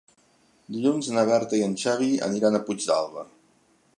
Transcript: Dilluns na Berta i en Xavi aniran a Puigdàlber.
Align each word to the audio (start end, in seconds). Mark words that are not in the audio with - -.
Dilluns 0.77 1.09
na 1.17 1.25
Berta 1.31 1.59
i 1.59 1.63
en 1.67 1.77
Xavi 1.83 2.09
aniran 2.31 2.57
a 2.61 2.65
Puigdàlber. 2.71 3.27